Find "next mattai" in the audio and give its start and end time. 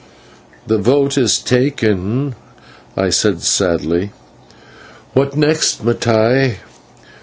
5.37-6.55